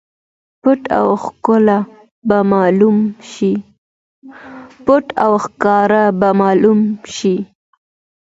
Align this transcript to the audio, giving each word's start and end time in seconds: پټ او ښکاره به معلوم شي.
پټ 4.93 5.13
او 5.27 5.33
ښکاره 5.43 6.09
به 6.19 6.19
معلوم 6.41 6.89
شي. 7.15 7.35